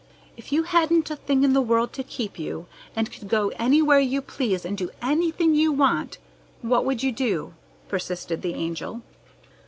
If 0.35 0.51
you 0.51 0.63
hadn't 0.63 1.11
a 1.11 1.15
thing 1.15 1.43
in 1.43 1.53
the 1.53 1.61
world 1.61 1.93
to 1.93 2.03
keep 2.03 2.39
you, 2.39 2.65
and 2.95 3.11
could 3.11 3.27
go 3.27 3.49
anywhere 3.59 3.99
you 3.99 4.19
please 4.19 4.65
and 4.65 4.75
do 4.75 4.89
anything 4.99 5.53
you 5.53 5.71
want, 5.71 6.17
what 6.63 6.85
would 6.85 7.03
you 7.03 7.11
do?" 7.11 7.53
persisted 7.87 8.41
the 8.41 8.55
Angel. 8.55 9.03